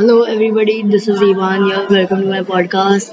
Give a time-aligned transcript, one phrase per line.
[0.00, 0.82] Hello, everybody.
[0.82, 1.86] This is Ivan here.
[1.90, 3.08] Welcome to my podcast.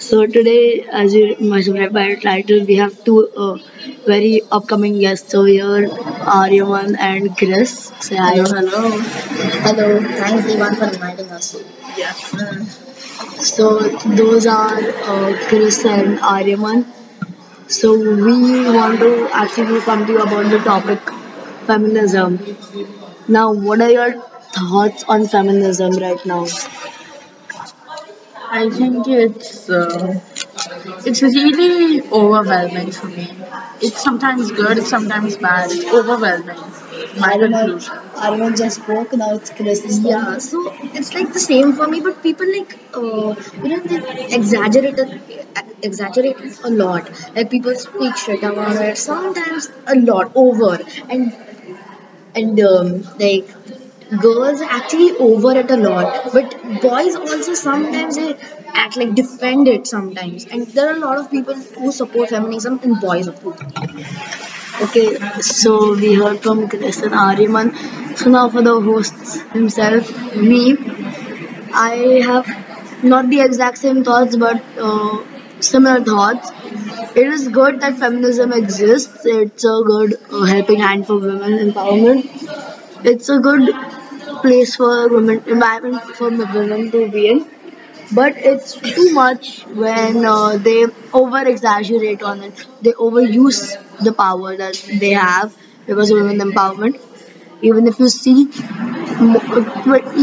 [0.00, 3.58] So today, as you must have read by the title, we have two uh,
[4.06, 5.88] very upcoming guests over here,
[6.36, 7.72] Aryaman and Chris.
[8.08, 8.34] Say hi.
[8.36, 8.90] Hello, hello.
[9.66, 9.88] Hello,
[10.20, 11.54] thanks Ivan for inviting us.
[12.04, 12.32] Yes.
[12.32, 13.42] Mm.
[13.52, 13.66] So
[14.22, 14.78] those are
[15.14, 16.84] uh, Chris and Aryaman.
[17.68, 21.00] So we want to actually come to you about the topic
[21.66, 22.38] feminism.
[23.28, 24.12] Now, what are your
[24.52, 26.46] thoughts on feminism right now?
[28.50, 30.20] I think it's uh,
[31.06, 33.26] it's really overwhelming for me.
[33.80, 35.70] It's sometimes good, it's sometimes bad.
[35.70, 36.60] It's overwhelming.
[37.22, 37.94] My Aryaman, conclusion.
[38.26, 39.12] Aryaman just spoke.
[39.22, 40.06] Now it's Chris's turn.
[40.12, 40.62] Yeah, so
[41.00, 45.20] it's like the same for me, but people like uh, you know they exaggerate it,
[45.82, 47.10] exaggerate it a lot.
[47.36, 50.78] Like people speak shit about it sometimes a lot over,
[51.10, 51.32] and
[52.34, 53.48] and um, like
[54.20, 58.34] girls actually over it a lot, but boys also sometimes they
[58.74, 62.80] act like defend it sometimes, and there are a lot of people who support feminism
[62.82, 63.54] and boys too.
[64.82, 67.68] Okay, so we heard from Chris and Aryaman.
[68.16, 70.76] So now for the hosts himself, me,
[71.72, 71.94] I
[72.26, 75.24] have not the exact same thoughts, but uh,
[75.60, 76.50] similar thoughts.
[77.16, 79.24] It is good that feminism exists.
[79.26, 82.47] It's a good uh, helping hand for women empowerment.
[83.04, 83.70] It's a good
[84.42, 87.46] place for women, environment for women to be in.
[88.12, 92.66] But it's too much when uh, they over exaggerate on it.
[92.82, 93.62] They overuse
[94.02, 95.54] the power that they have
[95.86, 97.00] because of women empowerment.
[97.62, 98.50] Even if you see,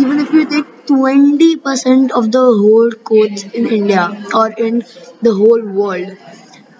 [0.02, 4.84] even if you take 20% of the whole courts in India or in
[5.22, 6.18] the whole world,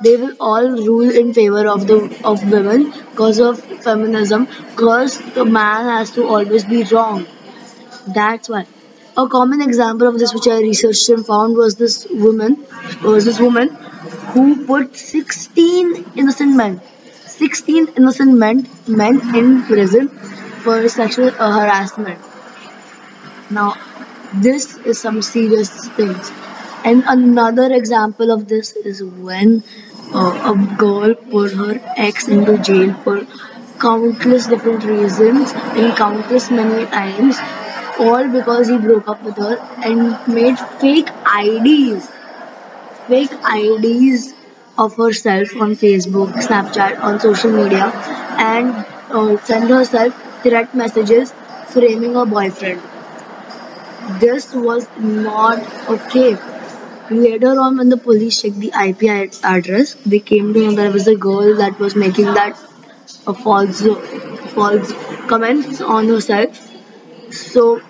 [0.02, 5.46] they will all rule in favor of the of women because of feminism because the
[5.46, 7.26] man has to always be wrong
[8.08, 8.66] that's why.
[9.18, 12.66] A common example of this, which I researched and found, was this woman,
[13.04, 13.70] was this woman
[14.34, 16.82] who put 16 innocent men,
[17.26, 22.20] 16 innocent men, men in prison for sexual uh, harassment.
[23.50, 23.76] Now,
[24.34, 26.32] this is some serious things.
[26.84, 29.64] And another example of this is when
[30.22, 31.74] uh, a girl put her
[32.08, 33.18] ex into jail for
[33.86, 37.38] countless different reasons and countless many times,
[38.00, 39.58] all because he broke up with her
[39.90, 42.10] and made fake IDs,
[43.08, 44.34] fake IDs
[44.78, 47.92] of herself on Facebook, Snapchat, on social media,
[48.40, 51.34] and uh, send herself threat messages
[51.70, 52.82] framing her boyfriend.
[54.20, 55.60] This was not
[55.90, 56.38] okay.
[57.10, 59.04] Later on, when the police checked the IP
[59.44, 62.58] address, they came to know there was a girl that was making that
[63.28, 63.82] uh, false,
[64.54, 64.92] false
[65.28, 66.60] comments on herself.
[67.32, 67.82] So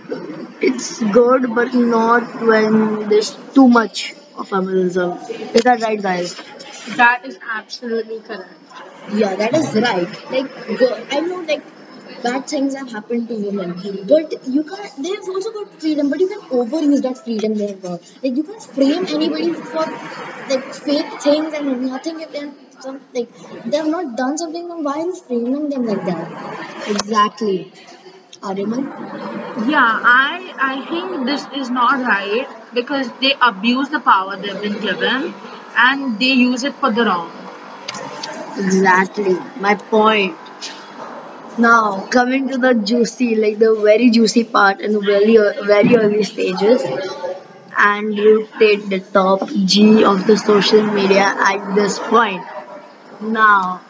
[0.62, 5.14] it's good, but not when there's too much of feminism.
[5.54, 6.36] Is that right, guys?
[6.98, 8.54] That is absolutely correct.
[9.14, 10.32] Yeah, that is right.
[10.32, 11.64] Like, girl, I know, like,
[12.26, 13.74] bad things have happened to women,
[14.12, 15.04] but you can't.
[15.04, 18.02] They have also got freedom, but you can overuse that freedom they have got.
[18.24, 19.86] Like, you can't frame anybody for
[20.54, 23.30] like fake things and nothing if they're some like
[23.66, 24.68] they have not done something.
[24.68, 26.32] Then why are you framing them like that?
[26.96, 27.72] Exactly.
[28.42, 28.86] Aryaman?
[29.68, 34.80] Yeah, I I think this is not right because they abuse the power they've been
[34.80, 35.34] given
[35.78, 37.32] and they use it for the wrong.
[38.58, 39.36] Exactly.
[39.60, 40.36] My point.
[41.58, 46.24] Now, coming to the juicy, like the very juicy part in the very, very early
[46.24, 46.84] stages,
[47.78, 52.44] Andrew Tate, the top G of the social media at this point.
[53.22, 53.82] Now,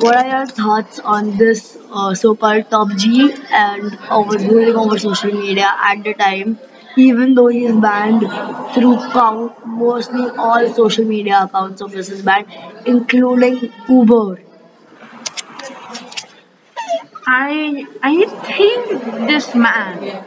[0.00, 5.32] what are your thoughts on this uh, so-called top G and over ruling over social
[5.32, 6.58] media at the time?
[6.96, 8.20] Even though he is banned
[8.74, 12.46] through count, mostly all social media accounts of his is banned,
[12.86, 14.38] including Uber.
[17.26, 20.24] I I think this man,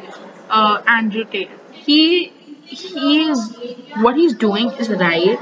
[0.49, 2.31] uh, Andrew Tate, he
[2.65, 3.39] he is
[4.05, 5.39] what he's doing is right,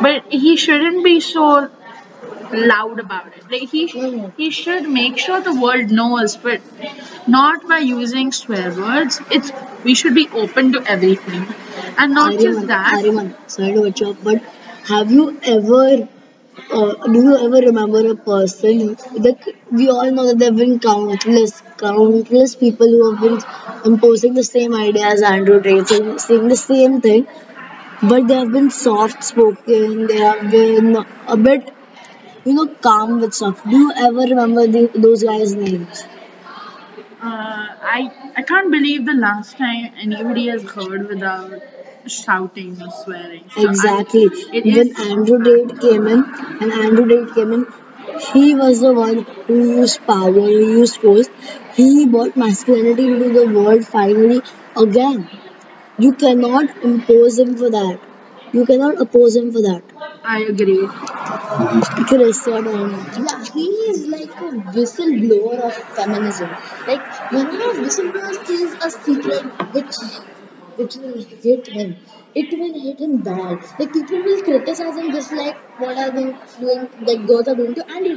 [0.00, 1.68] but he shouldn't be so
[2.52, 3.44] loud about it.
[3.52, 6.60] Like he sh- he should make sure the world knows, but
[7.26, 9.20] not by using swear words.
[9.30, 9.52] It's
[9.84, 11.46] we should be open to everything,
[11.98, 12.92] and not just that.
[12.98, 14.42] Aryaman, sorry to off, but
[14.94, 15.26] have you
[15.56, 16.08] ever,
[16.70, 19.38] uh, do you ever remember a person that
[19.70, 23.38] we all know that there have been countless, countless people who have been
[23.92, 25.88] imposing the same idea as Andrew Tate,
[26.20, 27.26] saying, the same thing,
[28.02, 30.96] but they have been soft spoken, they have been
[31.26, 31.72] a bit,
[32.44, 33.64] you know, calm with stuff.
[33.64, 36.04] Do you ever remember the, those guys' names?
[37.20, 37.66] Uh,
[37.96, 41.62] I I can't believe the last time anybody has heard without
[42.08, 43.44] shouting or swearing.
[43.54, 44.24] So I, Exactly.
[44.58, 46.24] it When is Andrew Tate came in,
[46.60, 47.66] and Andrew Tate came in,
[48.32, 51.28] he was the one who used power, who used force.
[51.74, 54.42] He brought masculinity into the world finally
[54.76, 55.28] again.
[55.98, 58.00] You cannot impose him for that.
[58.52, 59.82] You cannot oppose him for that.
[60.24, 60.88] I agree.
[62.08, 62.46] Chris.
[62.46, 66.50] Yeah, he is like a whistleblower of feminism.
[66.86, 69.44] Like whenever whistleblowers is a secret
[69.74, 69.94] which
[70.78, 71.96] which will hit him.
[72.34, 73.58] It will hit him bad.
[73.78, 76.26] Like people will criticize him just like what are they
[76.60, 78.14] doing like girls are doing to Andy.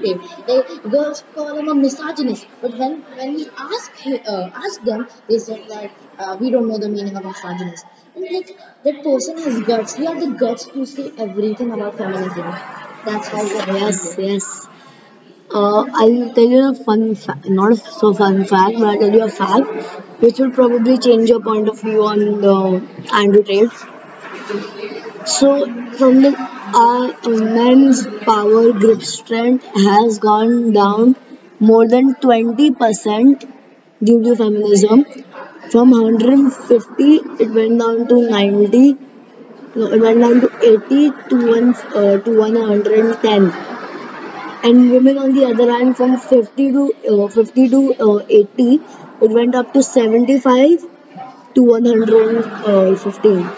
[0.47, 0.61] They
[0.95, 2.47] girls call him a misogynist.
[2.61, 3.91] But when when we ask
[4.27, 7.85] uh, ask them, they said that uh, we don't know the meaning of misogynist.
[8.15, 8.51] And like
[8.83, 9.97] that person has guts.
[9.97, 12.53] We has the guts to say everything about feminism.
[13.05, 13.43] That's how
[13.77, 14.67] Yes, yes.
[15.53, 19.13] Uh, I'll tell you a fun fact, not a so fun fact, but I'll tell
[19.13, 22.81] you a fact which will probably change your point of view on the
[23.13, 23.69] Andrew Tate.
[25.25, 25.65] So,
[25.97, 26.31] from the
[26.83, 31.17] uh, men's power grip strength has gone down
[31.59, 33.51] more than 20%
[34.01, 35.05] due to feminism.
[35.69, 38.97] From 150, it went down to 90.
[39.75, 40.49] No, it went down to
[40.85, 43.70] 80 to, one, uh, to 110
[44.63, 48.79] and women on the other hand from 50 to uh, 50 to uh, 80
[49.21, 50.85] it went up to 75
[51.55, 53.49] to 115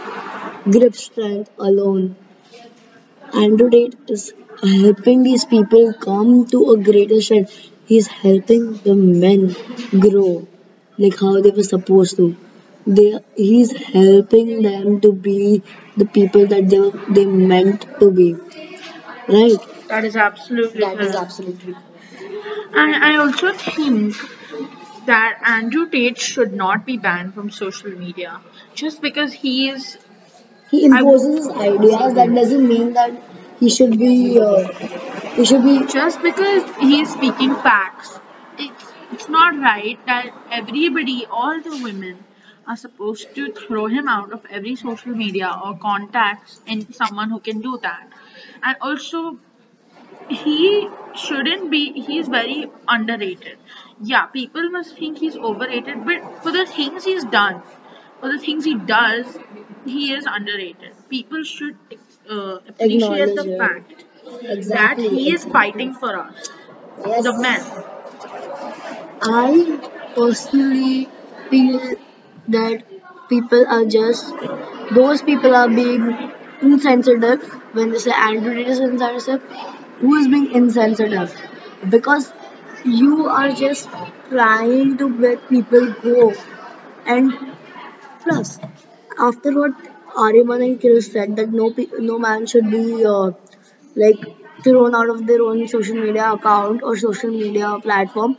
[0.71, 2.15] grip strength alone.
[3.33, 4.33] Andrew tate is
[4.63, 7.53] helping these people come to a greater strength.
[7.85, 9.55] He's helping the men
[9.99, 10.47] grow
[10.97, 12.35] like how they were supposed to.
[12.87, 15.61] They he's helping them to be
[15.97, 18.35] the people that they were they meant to be.
[19.27, 19.59] Right
[19.93, 21.23] That is absolutely that is correct.
[21.25, 21.75] absolutely
[22.75, 24.15] And I also think
[25.05, 28.41] that Andrew Tate should not be banned from social media
[28.73, 29.97] just because he is.
[30.71, 33.11] he I imposes his ideas that doesn't mean that
[33.59, 34.67] he should be uh,
[35.37, 38.19] he should be just because he is speaking facts.
[38.57, 42.23] It's it's not right that everybody, all the women,
[42.67, 47.39] are supposed to throw him out of every social media or contacts in someone who
[47.39, 48.07] can do that.
[48.63, 49.37] And also,
[50.29, 53.57] he shouldn't be he's very underrated.
[54.01, 57.61] Yeah people must think he's overrated but for the things he's done
[58.19, 59.37] for the things he does
[59.85, 60.93] he is underrated.
[61.09, 61.77] People should
[62.29, 64.03] uh, appreciate the fact
[64.69, 66.49] that he is fighting for us
[67.05, 67.23] yes.
[67.23, 67.61] the men.
[69.21, 69.79] I
[70.15, 71.09] personally
[71.49, 71.95] feel
[72.47, 72.83] that
[73.29, 74.33] people are just
[74.91, 76.31] those people are being
[76.61, 77.43] insensitive
[77.73, 79.41] when they say andrew is insensitive
[80.03, 81.35] who is being insensitive
[81.97, 82.31] because
[82.85, 83.89] you are just
[84.29, 86.33] trying to let people go
[87.17, 87.33] and
[88.23, 88.57] Plus,
[89.19, 89.73] after what
[90.23, 93.31] Aryaman and Chris said, that no pe- no man should be uh,
[93.95, 94.23] like
[94.63, 98.35] thrown out of their own social media account or social media platform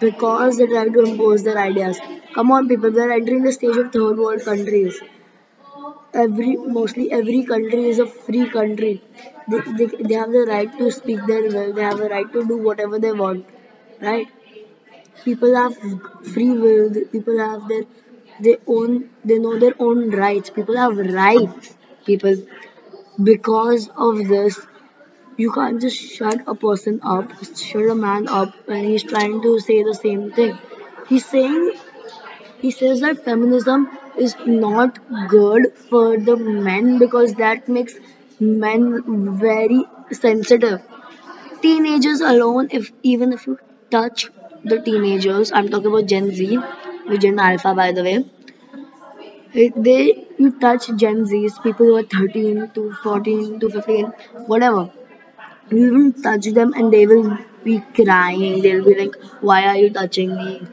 [0.00, 2.00] because they try to impose their ideas.
[2.34, 5.00] Come on, people, we are entering the stage of third world countries.
[6.14, 9.02] Every mostly every country is a free country.
[9.48, 11.72] They, they, they have the right to speak their will.
[11.72, 13.46] They have the right to do whatever they want,
[14.00, 14.28] right?
[15.24, 15.76] people have
[16.32, 17.84] free will people have their
[18.46, 18.92] they own
[19.24, 21.74] they know their own rights people have rights
[22.06, 22.36] people
[23.30, 24.58] because of this
[25.44, 27.32] you can't just shut a person up
[27.64, 30.58] shut a man up when he's trying to say the same thing
[31.08, 31.72] he's saying
[32.64, 37.94] he says that feminism is not good for the men because that makes
[38.40, 40.80] men very sensitive.
[41.62, 43.58] Teenagers alone if even if you
[43.90, 44.30] touch
[44.64, 46.58] the teenagers i'm talking about gen z
[47.08, 48.16] with gen alpha by the way
[49.64, 50.02] if they
[50.42, 54.06] you touch gen z's people who are 13 to 14 to 15
[54.52, 54.82] whatever
[55.70, 58.62] you even touch them and they will be crying.
[58.62, 60.66] They'll be like why are you touching me?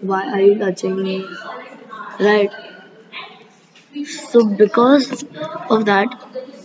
[0.00, 1.16] Why are you touching me?
[2.20, 2.52] Right
[4.02, 5.24] so because
[5.70, 6.08] of that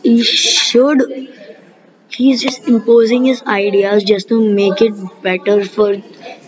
[0.03, 1.01] he should
[2.17, 5.89] he's just imposing his ideas just to make it better for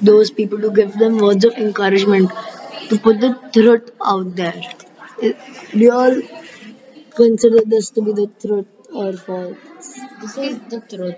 [0.09, 2.31] those people to give them words of encouragement
[2.89, 4.61] to put the truth out there
[5.23, 5.35] I-
[5.71, 6.17] do you all
[7.21, 8.67] consider this to be the truth
[9.03, 9.57] or false
[10.21, 11.17] This is the truth.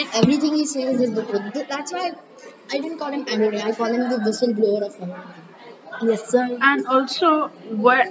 [0.00, 1.68] it Everything he says is the truth.
[1.74, 2.06] That's why
[2.74, 3.58] I didn't call him Andrew.
[3.70, 5.49] I call him the whistleblower of feminism.
[6.08, 7.30] Yes sir and also
[7.86, 8.08] what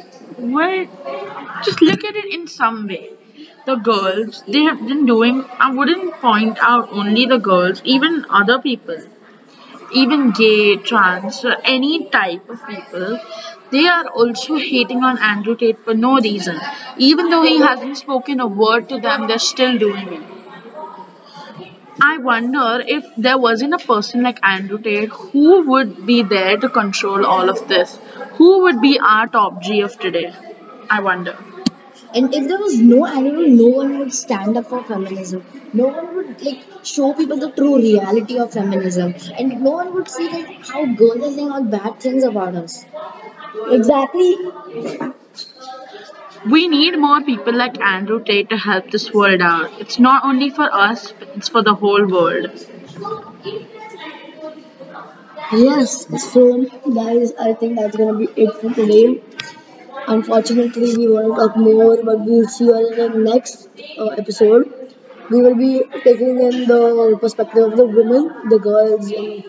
[0.56, 3.06] what just look at it in some way
[3.70, 8.60] the girls they have been doing i wouldn't point out only the girls even other
[8.68, 9.02] people
[9.92, 13.20] even gay, trans, or any type of people,
[13.72, 16.60] they are also hating on Andrew Tate for no reason.
[16.98, 20.39] Even though he hasn't spoken a word to them, they're still doing it.
[22.02, 26.70] I wonder if there wasn't a person like Andrew Tate, who would be there to
[26.70, 27.98] control all of this?
[28.38, 30.34] Who would be our top G of today?
[30.90, 31.38] I wonder.
[32.14, 35.44] And if there was no animal, no one would stand up for feminism.
[35.74, 40.10] No one would like show people the true reality of feminism, and no one would
[40.10, 42.86] see like how girls are saying all bad things about us.
[43.72, 44.36] Exactly.
[46.46, 49.72] We need more people like Andrew Tate to help this world out.
[49.80, 52.50] It's not only for us, but it's for the whole world.
[55.52, 55.92] Yes.
[56.32, 56.42] So,
[57.00, 59.22] guys, I think that's gonna be it for today.
[60.08, 64.08] Unfortunately, we want to talk more, but we'll see you all in the next uh,
[64.24, 64.64] episode.
[65.32, 69.44] We will be taking in the perspective of the women, the girls in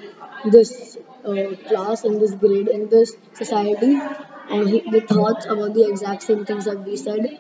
[0.57, 3.99] this uh, class, in this grade, in this society,
[4.51, 7.39] and he- the thoughts about the exact same things that we said.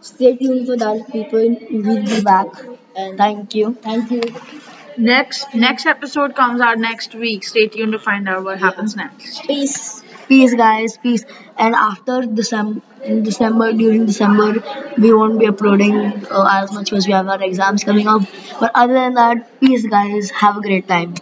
[0.00, 1.56] Stay tuned for that, people.
[1.70, 2.48] We'll be back.
[2.96, 3.74] And thank you.
[3.82, 4.22] Thank you.
[4.96, 7.44] Next next episode comes out next week.
[7.44, 9.42] Stay tuned to find out what happens next.
[9.46, 10.02] Peace.
[10.28, 10.96] Peace, guys.
[10.98, 11.24] Peace.
[11.58, 14.48] And after December, in December, during December,
[14.98, 15.96] we won't be uploading
[16.30, 18.22] uh, as much because we have our exams coming up.
[18.60, 20.30] But other than that, peace, guys.
[20.30, 21.14] Have a great time.